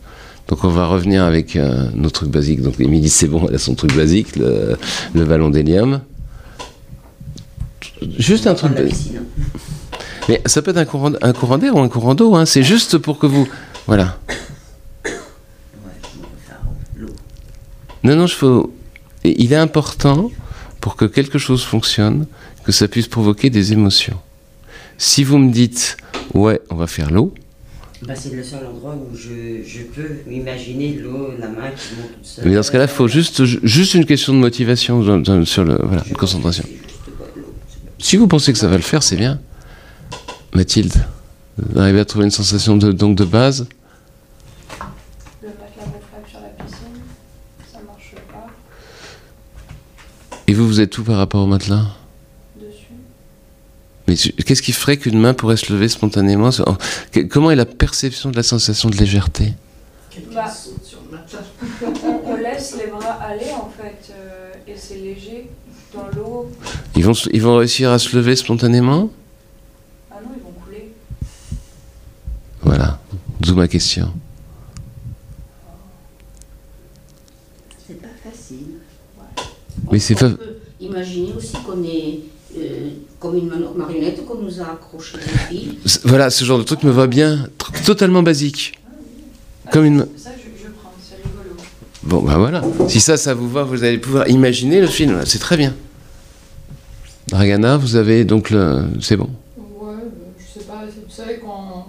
Donc 0.48 0.64
on 0.64 0.70
va 0.70 0.86
revenir 0.88 1.24
avec 1.24 1.56
euh, 1.56 1.88
nos 1.94 2.10
trucs 2.10 2.30
basiques. 2.30 2.62
Donc 2.62 2.80
Émilie, 2.80 3.10
c'est 3.10 3.28
bon, 3.28 3.46
elle 3.50 3.56
a 3.56 3.60
son 3.60 3.76
truc 3.76 3.96
basique, 3.96 4.36
le, 4.36 4.76
le 5.14 5.26
ballon 5.26 5.50
d'hélium. 5.50 6.02
Juste 8.18 8.48
un 8.48 8.54
truc. 8.56 8.76
Piscine. 8.76 9.22
Mais 10.30 10.42
ça 10.46 10.62
peut 10.62 10.72
être 10.72 10.78
un 10.78 10.86
courant, 10.86 11.12
un 11.22 11.34
courant 11.34 11.58
d'air 11.58 11.76
ou 11.76 11.80
un 11.80 11.90
courant 11.90 12.16
d'eau. 12.16 12.36
Hein. 12.36 12.46
C'est 12.46 12.64
juste 12.64 12.98
pour 12.98 13.18
que 13.20 13.26
vous, 13.28 13.48
voilà. 13.88 14.18
Non, 18.04 18.16
non, 18.16 18.28
je 18.28 18.36
faut. 18.36 18.74
il 19.24 19.54
est 19.54 19.58
important 19.58 20.32
pour 20.80 20.96
que 20.96 21.06
quelque 21.06 21.38
chose 21.38 21.64
fonctionne, 21.64 22.26
que 22.64 22.72
ça 22.72 22.88
puisse 22.88 23.08
provoquer 23.08 23.50
des 23.50 23.74
émotions. 23.74 24.18
Si 24.98 25.24
vous 25.24 25.38
me 25.38 25.52
dites, 25.52 25.98
ouais, 26.34 26.62
on 26.70 26.76
va 26.76 26.88
faire 26.88 27.12
l'eau, 27.12 27.34
Bah, 28.04 28.16
c'est 28.16 28.34
le 28.34 28.44
seul 28.44 28.66
endroit 28.66 28.96
où 28.96 29.16
je, 29.16 29.64
je 29.66 29.84
peux 29.84 30.20
imaginer 30.32 30.94
l'eau, 30.94 31.30
la 31.40 31.48
main 31.50 31.70
qui 31.76 31.96
monte 32.00 32.14
toute 32.16 32.26
seule. 32.26 32.46
mais 32.48 32.56
dans 32.56 32.64
ce 32.64 32.72
cas-là, 32.72 32.86
il 32.86 32.90
faut 32.90 33.08
juste, 33.08 33.46
juste 33.64 33.94
une 33.94 34.06
question 34.06 34.34
de 34.34 34.40
motivation 34.40 35.02
dans- 35.04 35.20
dans- 35.20 35.46
sur 35.46 35.64
le, 35.64 35.78
voilà, 35.84 36.04
une 36.08 36.16
concentration. 36.18 36.64
Si 38.00 38.18
vous 38.18 38.28
pensez 38.28 38.52
que 38.54 38.58
ça 38.60 38.68
va 38.68 38.76
le 38.78 38.82
faire, 38.82 39.04
c'est 39.04 39.18
bien. 39.18 39.40
Mathilde, 40.56 40.94
vous 41.58 41.80
arrivez 41.80 42.00
à 42.00 42.06
trouver 42.06 42.26
une 42.26 42.32
sensation 42.32 42.76
de, 42.76 42.92
donc 42.92 43.16
de 43.16 43.24
base 43.24 43.68
Le 45.44 45.50
sur 46.30 46.40
la 46.42 46.48
piscine, 46.50 46.88
ça 47.72 47.80
marche 47.88 48.16
pas. 48.32 48.48
Et 50.48 50.54
vous, 50.54 50.66
vous 50.68 50.80
êtes 50.82 50.98
où 50.98 51.04
par 51.04 51.18
rapport 51.18 51.44
au 51.44 51.48
matelas? 51.48 51.86
Mais 54.12 54.44
qu'est-ce 54.44 54.62
qui 54.62 54.74
ferait 54.74 54.98
qu'une 54.98 55.18
main 55.18 55.34
pourrait 55.34 55.56
se 55.56 55.72
lever 55.72 55.88
spontanément 55.88 56.52
sur- 56.52 56.78
que- 57.14 57.22
Comment 57.22 57.50
est 57.52 57.56
la 57.56 57.66
perception 57.66 58.30
de 58.30 58.36
la 58.36 58.44
sensation 58.44 58.90
de 58.90 58.98
légèreté? 58.98 59.54
Bah. 60.36 60.52
On, 62.04 62.22
on 62.32 62.36
laisse 62.36 62.76
les 62.78 62.88
bras 62.92 63.14
aller 63.24 63.52
en 63.56 63.70
fait, 63.70 64.12
euh, 64.14 64.52
et 64.68 64.74
c'est 64.76 64.96
léger 64.98 65.50
dans 65.94 66.08
l'eau. 66.16 66.52
ils 66.96 67.06
vont, 67.06 67.14
ils 67.32 67.42
vont 67.42 67.56
réussir 67.58 67.90
à 67.92 68.00
se 68.00 68.14
lever 68.18 68.36
spontanément? 68.36 69.10
Ah 70.12 70.16
non, 70.22 70.32
ils 70.36 70.44
vont 70.44 70.52
couler. 70.66 70.92
Voilà, 72.64 73.00
d'où 73.40 73.56
ma 73.56 73.70
question. 73.70 74.12
C'est 77.88 78.02
pas 78.02 78.08
facile. 78.30 78.66
Mais 79.92 80.00
c'est 80.00 80.22
on 80.24 80.32
pas- 80.32 80.36
peut 80.38 80.58
imaginer 80.82 81.34
aussi 81.34 81.54
qu'on 81.66 81.82
est 81.84 82.20
comme 83.20 83.38
une 83.38 83.52
marionnette 83.76 84.26
qu'on 84.26 84.36
nous 84.36 84.60
a 84.62 84.72
accroché 84.72 85.18
Voilà, 86.04 86.30
ce 86.30 86.44
genre 86.44 86.58
de 86.58 86.64
truc 86.64 86.84
me 86.84 86.92
va 86.92 87.08
bien, 87.08 87.48
totalement 87.86 88.24
basique. 88.24 88.80
Comme 89.72 89.86
une... 89.86 90.08
Ça, 90.18 90.32
je, 90.38 90.64
je 90.64 90.70
prends, 90.72 90.92
c'est 91.02 91.16
rigolo. 91.16 91.56
Bon, 92.04 92.22
ben 92.22 92.38
voilà. 92.38 92.62
Si 92.90 93.00
ça, 93.00 93.16
ça 93.16 93.34
vous 93.34 93.50
va, 93.50 93.64
vous 93.64 93.84
allez 93.84 93.98
pouvoir 93.98 94.28
imaginer 94.28 94.82
le 94.82 94.88
film. 94.88 95.22
C'est 95.26 95.40
très 95.40 95.56
bien. 95.56 95.74
Dragana, 97.28 97.78
vous 97.78 97.96
avez 97.96 98.26
donc 98.26 98.50
le... 98.50 98.84
C'est 99.00 99.16
bon. 99.16 99.30
Ouais, 99.58 99.94
euh, 99.94 100.10
je 100.38 100.60
sais 100.60 100.66
pas, 100.66 100.84
vous 100.86 101.14
savez 101.14 101.38
qu'on 101.38 101.86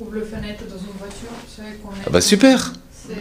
ouvre 0.00 0.12
le 0.12 0.24
fenêtre 0.24 0.64
dans 0.68 0.78
une 0.78 0.98
voiture, 0.98 1.28
vous 1.30 1.62
savez 1.62 1.76
qu'on 1.76 1.90
est... 1.90 2.04
Ah 2.06 2.10
bah 2.10 2.20
super 2.20 2.72
C'est... 2.92 3.14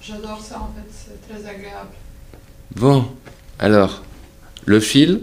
J'adore 0.00 0.40
ça 0.40 0.60
en 0.60 0.70
fait, 0.74 0.88
c'est 0.90 1.28
très 1.28 1.40
agréable. 1.46 1.90
Bon, 2.76 3.04
alors, 3.58 4.02
le 4.64 4.80
fil, 4.80 5.22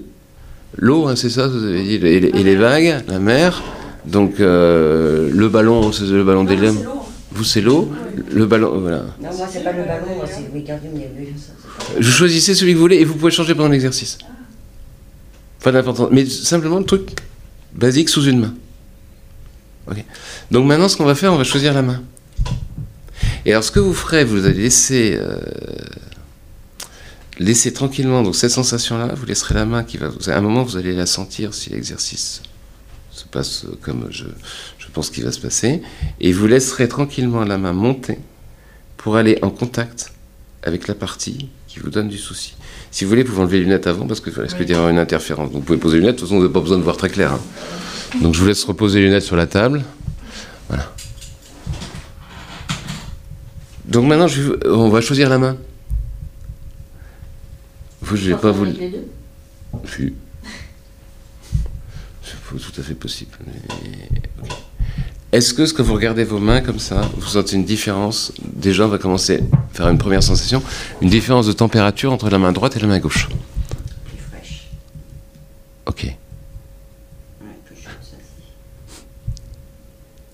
l'eau, 0.77 1.07
hein, 1.07 1.15
c'est 1.15 1.29
ça, 1.29 1.47
vous 1.47 1.63
avez 1.63 1.83
dit, 1.83 1.95
et 1.95 2.19
les, 2.19 2.27
et 2.29 2.43
les 2.43 2.55
vagues, 2.55 3.03
la 3.07 3.19
mer, 3.19 3.63
donc 4.05 4.39
euh, 4.39 5.29
le 5.33 5.49
ballon, 5.49 5.91
c'est 5.91 6.05
le 6.05 6.23
ballon 6.23 6.45
c'est 6.47 6.55
lourd. 6.55 7.01
Vous, 7.31 7.43
c'est 7.43 7.59
l'eau. 7.61 7.91
Le 8.31 8.45
ballon, 8.45 8.79
voilà. 8.79 9.03
Non, 9.21 9.29
moi, 9.35 9.45
c'est 9.51 9.61
pas 9.63 9.73
le 9.73 9.83
ballon, 9.83 10.15
moi, 10.15 10.25
c'est 10.25 10.65
pas- 10.65 10.79
Je 11.99 12.09
choisissez 12.09 12.55
celui 12.55 12.71
que 12.71 12.77
vous 12.77 12.81
voulez 12.83 12.97
et 12.97 13.03
vous 13.03 13.15
pouvez 13.15 13.31
changer 13.31 13.53
pendant 13.53 13.67
l'exercice. 13.69 14.17
Pas 15.61 15.73
d'importance. 15.73 16.09
Mais 16.11 16.25
simplement 16.25 16.79
le 16.79 16.85
truc 16.85 17.09
basique 17.73 18.07
sous 18.07 18.23
une 18.23 18.39
main. 18.39 18.53
Ok. 19.91 19.97
Donc 20.49 20.65
maintenant, 20.65 20.87
ce 20.87 20.95
qu'on 20.95 21.03
va 21.05 21.15
faire, 21.15 21.33
on 21.33 21.37
va 21.37 21.43
choisir 21.43 21.73
la 21.73 21.81
main. 21.81 22.01
Et 23.45 23.51
alors, 23.51 23.63
ce 23.65 23.71
que 23.71 23.79
vous 23.81 23.93
ferez, 23.93 24.23
vous 24.23 24.45
allez 24.45 24.63
laisser, 24.63 25.17
euh, 25.19 25.37
laisser 27.39 27.73
tranquillement 27.73 28.23
donc 28.23 28.35
cette 28.35 28.51
sensation-là. 28.51 29.13
Vous 29.15 29.25
laisserez 29.25 29.53
la 29.55 29.65
main 29.65 29.83
qui 29.83 29.97
va. 29.97 30.09
vous- 30.09 30.29
À 30.29 30.35
un 30.35 30.41
moment, 30.41 30.63
vous 30.63 30.77
allez 30.77 30.93
la 30.93 31.05
sentir 31.05 31.53
si 31.53 31.69
l'exercice 31.69 32.41
se 33.11 33.25
passe 33.25 33.65
comme 33.81 34.07
je, 34.09 34.25
je 34.77 34.87
pense 34.93 35.09
qu'il 35.09 35.23
va 35.23 35.31
se 35.31 35.39
passer. 35.39 35.81
Et 36.19 36.31
vous 36.33 36.47
laisserez 36.47 36.87
tranquillement 36.87 37.43
la 37.45 37.57
main 37.57 37.73
monter 37.73 38.19
pour 38.97 39.15
aller 39.17 39.37
en 39.41 39.49
contact 39.49 40.11
avec 40.63 40.87
la 40.87 40.95
partie 40.95 41.49
qui 41.67 41.79
vous 41.79 41.89
donne 41.89 42.07
du 42.09 42.17
souci. 42.17 42.55
Si 42.91 43.03
vous 43.03 43.09
voulez, 43.09 43.23
vous 43.23 43.29
pouvez 43.31 43.41
enlever 43.43 43.57
les 43.59 43.63
lunettes 43.65 43.87
avant 43.87 44.07
parce 44.07 44.19
qu'il 44.21 44.33
risque 44.39 44.63
d'y 44.63 44.73
avoir 44.73 44.89
une 44.89 44.97
interférence. 44.99 45.51
Donc 45.51 45.59
vous 45.61 45.65
pouvez 45.65 45.77
poser 45.79 45.95
les 45.97 46.01
lunettes, 46.01 46.15
de 46.15 46.19
toute 46.21 46.27
façon 46.29 46.37
vous 46.37 46.41
n'avez 46.43 46.53
pas 46.53 46.61
besoin 46.61 46.77
de 46.77 46.83
voir 46.83 46.97
très 46.97 47.09
clair. 47.09 47.33
hein. 47.33 47.39
Donc 48.21 48.33
je 48.33 48.39
vous 48.39 48.47
laisse 48.47 48.63
reposer 48.63 48.99
les 48.99 49.05
lunettes 49.07 49.23
sur 49.23 49.35
la 49.35 49.45
table. 49.47 49.83
Voilà. 50.69 50.91
Donc 53.85 54.05
maintenant, 54.07 54.27
je 54.27 54.41
vais 54.41 54.47
vous- 54.47 54.55
on 54.73 54.89
va 54.89 55.01
choisir 55.01 55.29
la 55.29 55.37
main. 55.37 55.57
Vous, 58.15 58.21
je 58.21 58.31
vais 58.31 58.37
pas 58.37 58.51
vous... 58.51 58.63
Avec 58.63 58.79
les 58.79 58.89
deux. 58.89 59.07
Si. 59.85 60.13
C'est 62.23 62.71
tout 62.71 62.79
à 62.79 62.83
fait 62.83 62.93
possible. 62.95 63.31
Est-ce 65.31 65.53
que 65.53 65.65
ce 65.65 65.73
que 65.73 65.81
vous 65.81 65.93
regardez 65.93 66.23
vos 66.23 66.39
mains 66.39 66.61
comme 66.61 66.79
ça, 66.79 67.01
vous 67.17 67.27
sentez 67.27 67.57
une 67.57 67.65
différence? 67.65 68.31
Déjà, 68.41 68.85
on 68.85 68.87
va 68.87 68.97
commencer 68.97 69.41
à 69.51 69.75
faire 69.75 69.89
une 69.89 69.97
première 69.97 70.23
sensation. 70.23 70.63
Une 71.01 71.09
différence 71.09 71.45
de 71.47 71.51
température 71.51 72.13
entre 72.13 72.29
la 72.29 72.39
main 72.39 72.53
droite 72.53 72.77
et 72.77 72.79
la 72.79 72.87
main 72.87 72.99
gauche. 72.99 73.27
Plus 74.05 74.17
fraîche. 74.31 74.69
Ok. 75.85 76.03
Ouais, 76.05 76.15
plus 77.65 77.75
chaude, 77.75 77.91
ça. 78.01 78.15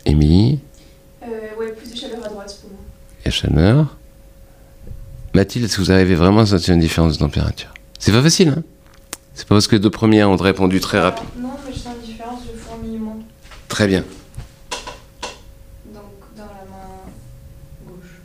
Émilie, 0.06 0.60
Euh, 1.24 1.28
ouais, 1.60 1.72
plus 1.72 1.92
de 1.92 1.98
chaleur 1.98 2.24
à 2.24 2.30
droite 2.30 2.56
pour 2.62 2.70
moi. 2.70 2.80
et 3.26 3.32
chaleur? 3.32 3.98
Est-ce 5.42 5.76
que 5.78 5.82
vous 5.82 5.92
arrivez 5.92 6.14
vraiment 6.14 6.42
à 6.42 6.46
sentir 6.46 6.76
une 6.76 6.80
différence 6.80 7.14
de 7.14 7.20
température? 7.20 7.74
C'est 7.98 8.12
pas 8.12 8.22
facile, 8.22 8.50
hein? 8.50 8.64
C'est 9.34 9.48
pas 9.48 9.56
parce 9.56 9.68
que 9.68 9.76
les 9.76 9.80
deux 9.82 9.90
premières 9.90 10.30
ont 10.30 10.36
répondu 10.36 10.80
très 10.80 11.00
rapide. 11.00 11.26
Non, 11.40 11.50
mais 11.66 11.74
je 11.74 11.80
sens 11.80 11.94
une 12.00 12.06
différence 12.12 12.42
de 12.44 12.56
fourmillement. 12.56 13.18
Très 13.68 13.88
bien. 13.88 14.04
Donc, 15.94 16.04
dans 16.38 16.44
la 16.44 16.64
main 16.70 17.02
gauche. 17.88 18.22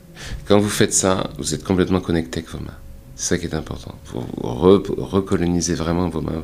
Quand 0.47 0.59
vous 0.59 0.69
faites 0.69 0.93
ça, 0.93 1.27
vous 1.39 1.55
êtes 1.55 1.63
complètement 1.63 2.01
connecté 2.01 2.41
avec 2.41 2.51
vos 2.51 2.59
mains. 2.59 2.77
C'est 3.15 3.29
ça 3.29 3.37
qui 3.39 3.45
est 3.47 3.55
important. 3.55 3.95
Vous 4.13 4.19
re- 4.43 4.83
recolonisez 4.99 5.73
vraiment 5.73 6.09
vos 6.09 6.21
mains. 6.21 6.43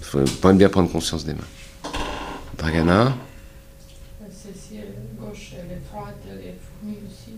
Il 0.00 0.04
faut 0.04 0.52
bien 0.52 0.68
prendre 0.68 0.90
conscience 0.92 1.24
des 1.24 1.34
mains. 1.34 1.90
Dragana, 2.56 3.16
Celle-ci, 4.30 4.74
elle 4.76 4.80
est 4.90 5.20
gauche, 5.20 5.52
elle 5.54 5.72
est 5.76 5.80
froide, 5.90 6.14
elle 6.30 6.38
est 6.38 6.56
fournie 6.80 6.98
aussi. 7.06 7.34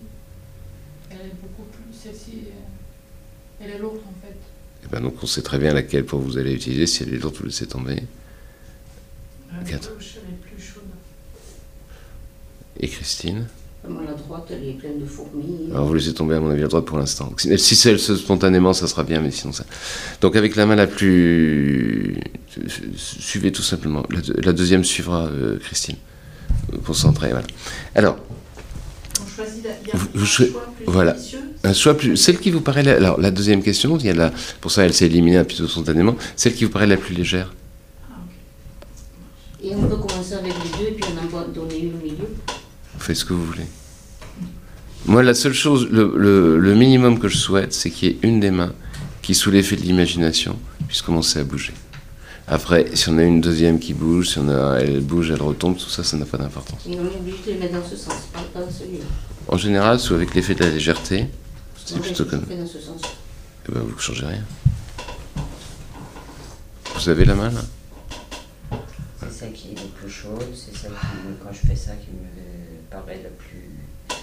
Elle 1.11 1.27
est 1.27 1.33
beaucoup 1.41 1.63
plus. 1.71 1.83
Celle-ci, 1.93 2.43
euh, 2.47 3.63
elle 3.63 3.71
est 3.71 3.79
lourde 3.79 3.97
en 4.07 4.25
fait. 4.25 4.35
eh 4.85 4.87
ben 4.91 5.01
donc 5.01 5.15
on 5.21 5.27
sait 5.27 5.41
très 5.41 5.59
bien 5.59 5.73
laquelle 5.73 6.05
pour 6.05 6.19
vous 6.19 6.37
allez 6.37 6.53
utiliser. 6.53 6.87
Si 6.87 7.03
elle 7.03 7.13
est 7.13 7.17
lourde, 7.17 7.35
vous 7.37 7.45
laissez 7.45 7.67
tomber. 7.67 7.97
La 9.57 9.63
Quatre. 9.69 9.93
gauche, 9.93 10.15
elle 10.15 10.33
est 10.33 10.37
plus 10.55 10.63
chaude. 10.63 10.83
Et 12.79 12.87
Christine 12.87 13.47
Moi, 13.87 14.01
la 14.07 14.13
droite, 14.13 14.47
elle 14.49 14.63
est 14.67 14.73
pleine 14.73 14.99
de 15.01 15.05
fourmis. 15.05 15.69
Alors 15.71 15.85
vous 15.85 15.93
laissez 15.93 16.13
tomber 16.13 16.35
à 16.35 16.39
mon 16.39 16.49
avis 16.49 16.63
à 16.63 16.67
droite 16.67 16.85
pour 16.85 16.97
l'instant. 16.97 17.31
Si 17.37 17.57
si 17.59 17.75
c'est 17.75 17.91
elle 17.91 17.99
spontanément, 17.99 18.73
ça 18.73 18.87
sera 18.87 19.03
bien, 19.03 19.21
mais 19.21 19.31
sinon 19.31 19.51
ça. 19.53 19.65
Donc 20.21 20.35
avec 20.35 20.55
la 20.55 20.65
main 20.65 20.75
la 20.75 20.87
plus, 20.87 22.17
suivez 22.95 23.51
tout 23.51 23.61
simplement. 23.63 24.03
La, 24.09 24.21
deux- 24.21 24.35
la 24.41 24.53
deuxième 24.53 24.83
suivra 24.85 25.25
euh, 25.27 25.59
Christine. 25.59 25.97
Concentrez, 26.85 27.29
voilà. 27.31 27.47
Alors 27.95 28.17
La, 29.63 29.99
Vous- 29.99 30.07
vous 30.13 30.25
choix 30.25 30.45
plus 30.45 30.85
voilà. 30.87 31.15
un 31.63 31.73
choix 31.73 31.95
plus, 31.97 32.15
celle 32.17 32.39
qui 32.39 32.51
vous 32.51 32.61
paraît. 32.61 32.83
La, 32.83 32.95
alors 32.95 33.19
la 33.19 33.31
deuxième 33.31 33.61
question, 33.63 33.97
il 33.97 34.05
y 34.05 34.09
a 34.09 34.13
la, 34.13 34.31
pour 34.61 34.71
ça 34.71 34.83
elle 34.83 34.93
s'est 34.93 35.05
éliminée 35.05 35.37
un 35.37 35.43
peu 35.43 35.53
spontanément. 35.67 36.15
Celle 36.35 36.53
qui 36.53 36.63
vous 36.65 36.71
paraît 36.71 36.87
la 36.87 36.97
plus 36.97 37.13
légère. 37.15 37.53
Ah. 38.09 38.15
Et 39.63 39.75
on 39.75 39.83
peut 39.87 39.95
commencer 39.97 40.33
avec 40.33 40.53
les 40.53 40.77
deux 40.79 40.89
et 40.89 40.91
puis 40.93 41.03
on 41.13 41.25
en 41.25 41.39
va 41.39 41.45
donner 41.47 41.79
une 41.79 41.93
au 41.93 42.03
milieu. 42.03 42.27
Vous 42.95 42.99
faites 42.99 43.15
ce 43.15 43.25
que 43.25 43.33
vous 43.33 43.45
voulez. 43.45 43.65
Moi, 45.05 45.23
la 45.23 45.33
seule 45.33 45.53
chose, 45.53 45.87
le, 45.91 46.13
le- 46.15 46.59
le 46.59 46.75
minimum 46.75 47.17
que 47.19 47.27
je 47.27 47.37
souhaite, 47.37 47.73
c'est 47.73 47.89
qu'il 47.89 48.09
y 48.09 48.11
ait 48.11 48.17
une 48.21 48.39
des 48.39 48.51
mains 48.51 48.73
qui, 49.23 49.33
sous 49.33 49.49
l'effet 49.49 49.75
de 49.75 49.81
l'imagination, 49.81 50.57
puisse 50.87 51.01
commencer 51.01 51.39
à 51.39 51.43
bouger. 51.43 51.73
Après, 52.53 52.93
si 52.97 53.07
on 53.07 53.17
a 53.17 53.23
une 53.23 53.39
deuxième 53.39 53.79
qui 53.79 53.93
bouge, 53.93 54.31
si 54.31 54.37
on 54.37 54.49
a, 54.49 54.79
elle 54.79 54.99
bouge, 54.99 55.31
elle 55.31 55.41
retombe, 55.41 55.77
tout 55.77 55.87
ça, 55.87 56.03
ça 56.03 56.17
n'a 56.17 56.25
pas 56.25 56.37
d'importance. 56.37 56.81
Et 56.85 56.99
on 56.99 57.05
est 57.05 57.15
obligé 57.15 57.37
de 57.47 57.51
les 57.51 57.57
mettre 57.57 57.79
dans 57.79 57.89
ce 57.89 57.95
sens, 57.95 58.13
pas 58.33 58.59
dans 58.59 58.69
celui-là. 58.69 59.05
En 59.47 59.55
général, 59.55 60.01
sous 60.01 60.15
avec 60.15 60.35
l'effet 60.35 60.53
de 60.53 60.65
la 60.65 60.69
légèreté, 60.69 61.27
c'est 61.85 62.01
plutôt 62.01 62.25
comme. 62.25 62.41
dans 62.41 62.67
ce 62.67 62.81
sens. 62.81 62.99
Eh 63.69 63.71
ben, 63.71 63.79
vous 63.79 63.95
ne 63.95 63.97
changez 63.97 64.25
rien. 64.25 64.43
Vous 66.93 67.07
avez 67.07 67.23
la 67.23 67.35
main 67.35 67.51
là? 67.51 67.61
C'est 69.21 69.31
celle 69.31 69.53
qui 69.53 69.69
est 69.69 69.75
la 69.75 69.87
plus 69.97 70.09
chaude, 70.09 70.43
c'est 70.53 70.75
celle 70.75 70.91
qui, 70.91 71.07
quand 71.41 71.53
je 71.53 71.67
fais 71.69 71.75
ça, 71.77 71.91
qui 71.91 72.09
me 72.09 72.81
paraît 72.89 73.21
la 73.23 73.29
plus 73.29 74.19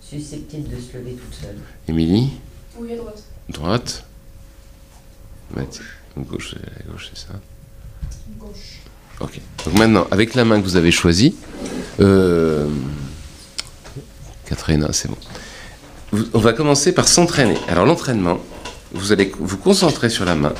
susceptible 0.00 0.68
de 0.68 0.80
se 0.80 0.96
lever 0.96 1.14
toute 1.14 1.34
seule. 1.34 1.58
Émilie? 1.88 2.30
Oui, 2.78 2.92
à 2.92 2.96
droite. 2.96 3.24
Droite? 3.48 4.04
Mathilde 5.56 5.84
Gauche, 6.16 6.54
la 6.54 6.92
gauche, 6.92 7.10
c'est 7.12 7.26
ça 7.26 7.40
Ok. 9.20 9.40
Donc 9.64 9.78
maintenant, 9.78 10.06
avec 10.10 10.34
la 10.34 10.44
main 10.44 10.60
que 10.60 10.64
vous 10.64 10.76
avez 10.76 10.90
choisie, 10.90 11.34
euh, 12.00 12.68
c'est 14.92 15.08
bon. 15.08 15.16
On 16.34 16.38
va 16.38 16.52
commencer 16.52 16.92
par 16.92 17.08
s'entraîner. 17.08 17.56
Alors 17.68 17.86
l'entraînement, 17.86 18.38
vous 18.92 19.12
allez 19.12 19.32
vous 19.38 19.56
concentrer 19.56 20.10
sur 20.10 20.24
la 20.24 20.34
main. 20.34 20.52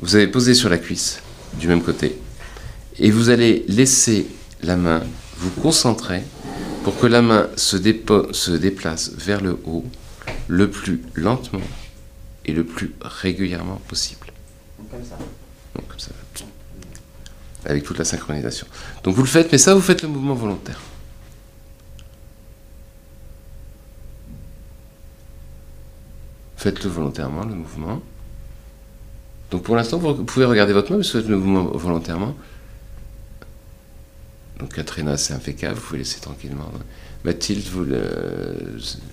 Vous 0.00 0.16
allez 0.16 0.26
poser 0.26 0.54
sur 0.54 0.68
la 0.68 0.78
cuisse 0.78 1.20
du 1.54 1.68
même 1.68 1.82
côté. 1.82 2.18
Et 2.98 3.10
vous 3.10 3.30
allez 3.30 3.64
laisser 3.68 4.26
la 4.62 4.76
main 4.76 5.02
vous 5.38 5.50
concentrer 5.50 6.22
pour 6.84 6.98
que 6.98 7.06
la 7.06 7.22
main 7.22 7.48
se, 7.56 7.76
se 8.32 8.50
déplace 8.50 9.12
vers 9.16 9.40
le 9.40 9.58
haut 9.64 9.84
le 10.48 10.68
plus 10.68 11.02
lentement 11.14 11.60
et 12.44 12.52
le 12.52 12.64
plus 12.64 12.92
régulièrement 13.00 13.80
possible. 13.88 14.32
Comme 14.90 15.04
ça. 15.04 15.16
Avec 17.64 17.84
toute 17.84 17.98
la 17.98 18.04
synchronisation. 18.04 18.66
Donc 19.04 19.14
vous 19.14 19.22
le 19.22 19.28
faites, 19.28 19.52
mais 19.52 19.58
ça, 19.58 19.74
vous 19.74 19.80
faites 19.80 20.02
le 20.02 20.08
mouvement 20.08 20.34
volontaire. 20.34 20.80
Faites-le 26.56 26.90
volontairement, 26.90 27.44
le 27.44 27.54
mouvement. 27.54 28.02
Donc 29.50 29.62
pour 29.62 29.76
l'instant, 29.76 29.98
vous 29.98 30.24
pouvez 30.24 30.44
regarder 30.44 30.72
votre 30.72 30.90
main, 30.90 30.98
mais 30.98 31.04
vous 31.04 31.10
faites 31.10 31.28
le 31.28 31.36
mouvement 31.36 31.64
volontairement. 31.76 32.34
Donc 34.58 34.74
Katrina, 34.74 35.16
c'est 35.16 35.34
impeccable, 35.34 35.74
vous 35.74 35.82
pouvez 35.82 35.98
laisser 35.98 36.20
tranquillement. 36.20 36.70
Mathilde, 37.24 37.64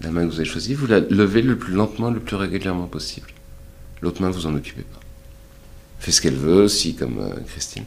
la 0.01 0.11
main 0.11 0.25
que 0.25 0.31
vous 0.31 0.39
avez 0.39 0.45
choisie, 0.45 0.73
vous 0.75 0.87
la 0.87 0.99
levez 0.99 1.41
le 1.41 1.57
plus 1.57 1.73
lentement, 1.73 2.09
le 2.11 2.19
plus 2.19 2.35
régulièrement 2.35 2.87
possible. 2.87 3.27
L'autre 4.01 4.21
main, 4.21 4.29
vous 4.29 4.45
en 4.45 4.55
occupez 4.55 4.83
pas 4.83 4.99
fait 5.99 6.11
ce 6.11 6.21
qu'elle 6.21 6.35
veut 6.35 6.63
aussi, 6.63 6.95
comme 6.95 7.19
euh, 7.19 7.39
Christine. 7.47 7.85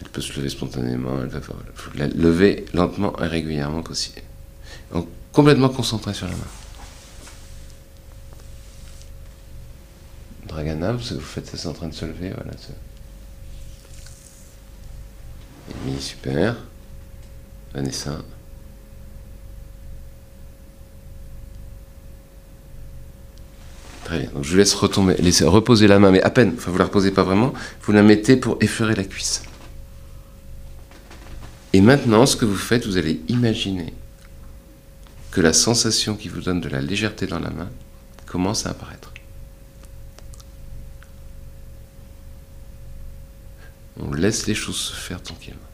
Elle 0.00 0.08
peut 0.08 0.20
se 0.20 0.32
lever 0.36 0.48
spontanément, 0.48 1.20
elle 1.22 1.40
faut 1.40 1.54
la 1.96 2.06
lever 2.08 2.66
lentement 2.72 3.18
et 3.20 3.26
régulièrement 3.26 3.82
possible. 3.82 4.22
Donc, 4.92 5.08
complètement 5.32 5.68
concentré 5.68 6.14
sur 6.14 6.26
la 6.26 6.34
main. 6.34 6.38
Dragana, 10.46 10.92
vous, 10.92 11.14
vous 11.14 11.20
faites 11.20 11.46
ça, 11.46 11.56
c'est 11.56 11.68
en 11.68 11.72
train 11.72 11.88
de 11.88 11.94
se 11.94 12.04
lever, 12.04 12.30
voilà. 12.30 12.52
Amy, 15.84 16.00
super. 16.00 16.56
Vanessa. 17.74 18.22
Je 24.42 24.56
laisse 24.56 24.74
retomber, 24.74 25.16
reposer 25.42 25.86
la 25.86 25.98
main, 25.98 26.10
mais 26.10 26.22
à 26.22 26.30
peine. 26.30 26.54
Enfin, 26.56 26.70
vous 26.70 26.78
la 26.78 26.84
reposez 26.84 27.10
pas 27.10 27.22
vraiment. 27.22 27.52
Vous 27.82 27.92
la 27.92 28.02
mettez 28.02 28.36
pour 28.36 28.56
effleurer 28.60 28.94
la 28.94 29.04
cuisse. 29.04 29.42
Et 31.72 31.80
maintenant, 31.80 32.24
ce 32.24 32.36
que 32.36 32.44
vous 32.44 32.56
faites, 32.56 32.86
vous 32.86 32.96
allez 32.96 33.20
imaginer 33.28 33.92
que 35.30 35.40
la 35.40 35.52
sensation 35.52 36.16
qui 36.16 36.28
vous 36.28 36.40
donne 36.40 36.60
de 36.60 36.68
la 36.68 36.80
légèreté 36.80 37.26
dans 37.26 37.38
la 37.38 37.50
main 37.50 37.68
commence 38.26 38.66
à 38.66 38.70
apparaître. 38.70 39.12
On 44.00 44.12
laisse 44.12 44.46
les 44.46 44.54
choses 44.54 44.76
se 44.76 44.94
faire 44.94 45.22
tranquillement. 45.22 45.67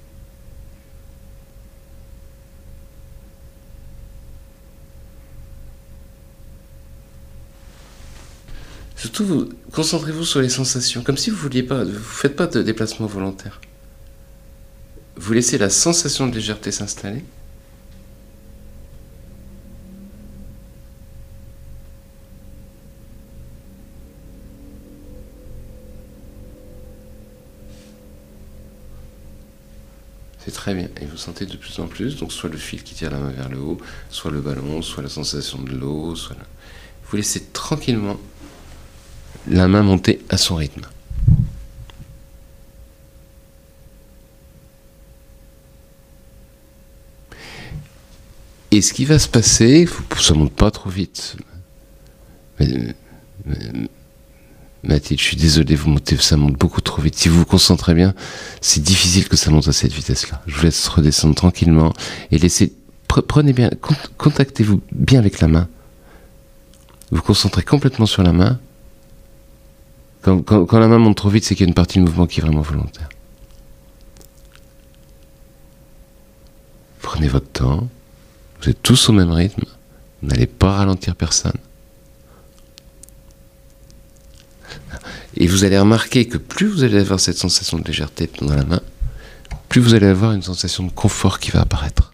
Surtout, 9.05 9.27
vous, 9.27 9.49
concentrez-vous 9.71 10.25
sur 10.25 10.41
les 10.41 10.49
sensations, 10.49 11.03
comme 11.03 11.19
si 11.19 11.29
vous 11.29 11.37
vouliez 11.37 11.63
pas, 11.63 11.85
vous 11.85 11.93
faites 11.99 12.37
pas 12.37 12.47
de 12.47 12.63
déplacement 12.63 13.07
volontaire. 13.07 13.61
Vous 15.17 15.35
laissez 15.35 15.59
la 15.59 15.69
sensation 15.69 16.27
de 16.27 16.35
légèreté 16.35 16.73
s'installer. 16.73 17.23
C'est 30.39 30.51
très 30.53 30.75
bien. 30.75 30.89
Et 31.01 31.07
vous 31.07 31.17
sentez 31.17 31.47
de 31.47 31.57
plus 31.57 31.79
en 31.79 31.87
plus, 31.87 32.17
donc 32.17 32.33
soit 32.33 32.51
le 32.51 32.57
fil 32.57 32.83
qui 32.83 32.95
tire 32.95 33.11
la 33.11 33.19
main 33.19 33.31
vers 33.31 33.49
le 33.49 33.59
haut, 33.59 33.79
soit 34.11 34.31
le 34.31 34.41
ballon, 34.41 34.83
soit 34.83 35.03
la 35.03 35.09
sensation 35.09 35.61
de 35.63 35.73
l'eau, 35.73 36.15
soit 36.17 36.37
la- 36.37 36.47
Vous 37.11 37.17
laissez 37.17 37.45
tranquillement 37.53 38.19
la 39.49 39.69
main 39.69 39.83
monter 39.83 40.21
à 40.31 40.37
son 40.37 40.57
rythme. 40.57 40.87
Et 48.71 48.83
ce 48.83 48.93
qui 48.93 49.05
va 49.05 49.19
se 49.21 49.29
passer, 49.29 49.89
ça 50.19 50.35
monte 50.35 50.53
pas 50.53 50.71
trop 50.73 50.91
vite. 50.91 51.37
Mathilde, 54.83 55.21
je 55.21 55.25
suis 55.25 55.37
désolé, 55.37 55.77
vous 55.77 55.89
montez, 55.91 56.17
ça 56.17 56.37
monte 56.37 56.55
beaucoup 56.55 56.81
trop 56.81 57.01
vite. 57.01 57.15
Si 57.17 57.29
vous 57.29 57.39
vous 57.39 57.45
concentrez 57.45 57.95
bien, 57.95 58.15
c'est 58.61 58.83
difficile 58.83 59.29
que 59.29 59.37
ça 59.37 59.51
monte 59.51 59.69
à 59.69 59.73
cette 59.73 59.93
vitesse-là. 59.93 60.43
Je 60.47 60.57
vous 60.57 60.63
laisse 60.65 60.89
redescendre 60.89 61.37
tranquillement 61.37 61.93
et 62.33 62.39
laissez, 62.39 62.73
pre- 63.09 63.23
prenez 63.23 63.53
bien, 63.53 63.71
con- 63.81 63.95
contactez-vous 64.19 64.83
bien 64.93 65.21
avec 65.21 65.41
la 65.41 65.47
main. 65.49 65.69
Vous 67.13 67.23
concentrez 67.23 67.63
complètement 67.63 68.07
sur 68.07 68.23
la 68.25 68.33
main. 68.33 68.59
Quand, 70.25 70.41
quand- 70.43 70.65
quand 70.65 70.79
la 70.79 70.89
main 70.89 70.99
monte 70.99 71.17
trop 71.19 71.29
vite, 71.29 71.45
c'est 71.45 71.55
qu'il 71.55 71.67
y 71.67 71.69
a 71.69 71.71
une 71.71 71.75
partie 71.75 71.99
du 71.99 72.05
mouvement 72.05 72.27
qui 72.27 72.41
est 72.41 72.43
vraiment 72.43 72.63
volontaire. 72.63 73.09
Prenez 77.03 77.29
votre 77.29 77.49
temps. 77.51 77.89
Vous 78.63 78.71
êtes 78.71 78.83
tous 78.83 79.11
au 79.11 79.13
même 79.13 79.31
rythme. 79.31 79.65
Vous 80.23 80.29
n'allez 80.29 80.47
pas 80.47 80.77
ralentir 80.77 81.15
personne. 81.15 81.59
Et 85.37 85.47
vous 85.47 85.65
allez 85.65 85.79
remarquer 85.79 86.27
que 86.27 86.39
plus 86.39 86.67
vous 86.69 86.85
allez 86.85 86.99
avoir 86.99 87.21
cette 87.21 87.37
sensation 87.37 87.79
de 87.79 87.85
légèreté 87.85 88.31
dans 88.41 88.55
la 88.55 88.65
main, 88.65 88.81
plus 89.69 89.81
vous 89.83 89.93
allez 89.95 90.07
avoir 90.07 90.33
une 90.33 90.43
sensation 90.43 90.85
de 90.85 90.91
confort 90.93 91.39
qui 91.41 91.51
va 91.51 91.61
apparaître. 91.61 92.13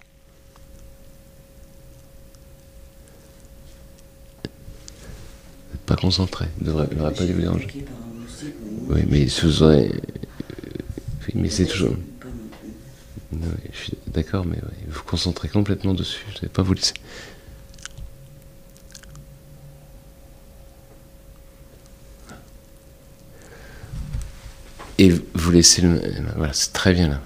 Vous 4.45 5.73
n'êtes 5.75 5.83
pas 5.87 5.97
concentré. 5.97 6.47
Il 6.59 6.64
ne 6.64 6.69
devrait, 6.73 6.88
il 6.90 6.97
devrait 6.97 7.12
pas 7.14 7.25
vous 7.26 7.40
déranger. 7.40 7.67
Bloqué 7.67 7.81
par 7.83 7.95
un 7.95 8.21
moustique, 8.21 8.55
Oui, 8.93 9.05
mais 9.09 9.29
si 9.29 9.43
vous 9.43 9.63
aurez... 9.63 9.91
Oui, 11.29 11.33
mais 11.35 11.49
c'est 11.49 11.67
toujours... 11.67 11.95
Je 13.73 13.79
suis 13.79 13.97
d'accord, 14.09 14.45
mais 14.45 14.57
ouais, 14.57 14.75
vous 14.89 15.03
concentrez 15.05 15.49
complètement 15.49 15.95
dessus. 15.95 16.25
Je 16.33 16.37
ne 16.37 16.41
vais 16.43 16.49
pas 16.49 16.63
vous 16.63 16.75
laisser. 16.75 16.95
Et 24.99 25.11
vous 25.35 25.51
laissez 25.51 25.81
le. 25.81 26.01
Voilà, 26.37 26.53
c'est 26.53 26.73
très 26.73 26.93
bien 26.93 27.09
là. 27.09 27.21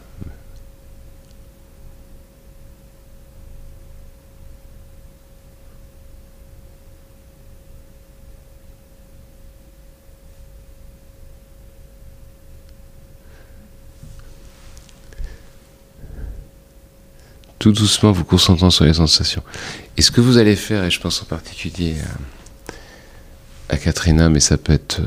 Tout 17.64 17.72
doucement 17.72 18.12
vous 18.12 18.26
concentrant 18.26 18.68
sur 18.68 18.84
les 18.84 18.92
sensations. 18.92 19.42
Et 19.96 20.02
ce 20.02 20.10
que 20.10 20.20
vous 20.20 20.36
allez 20.36 20.54
faire, 20.54 20.84
et 20.84 20.90
je 20.90 21.00
pense 21.00 21.22
en 21.22 21.24
particulier 21.24 21.94
à, 23.70 23.74
à 23.74 23.78
Katrina, 23.78 24.28
mais 24.28 24.40
ça 24.40 24.58
peut 24.58 24.74
être 24.74 25.00
euh, 25.00 25.06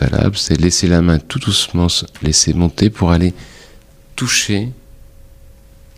valable, 0.00 0.36
c'est 0.36 0.56
laisser 0.56 0.88
la 0.88 1.02
main 1.02 1.20
tout 1.20 1.38
doucement 1.38 1.88
se 1.88 2.04
laisser 2.20 2.52
monter 2.52 2.90
pour 2.90 3.12
aller 3.12 3.32
toucher 4.16 4.72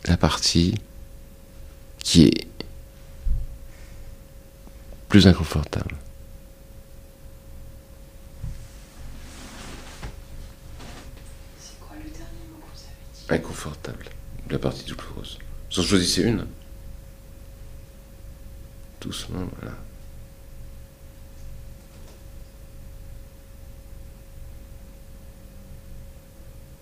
la 0.04 0.18
partie 0.18 0.74
qui 2.04 2.24
est 2.24 2.46
plus 5.08 5.26
inconfortable. 5.26 5.96
C'est 11.58 11.80
quoi 11.80 11.96
le 11.96 12.10
dernier 12.10 12.44
mot 12.50 12.58
que 12.58 12.66
vous 12.76 12.84
avez 12.84 13.38
dit? 13.40 13.42
Inconfortable. 13.46 14.04
La 14.50 14.58
partie 14.58 14.84
douloureuse. 14.84 15.38
Vous 15.70 15.80
en 15.80 15.82
choisissez 15.82 16.22
une. 16.22 16.46
Doucement, 19.00 19.48
voilà. 19.60 19.76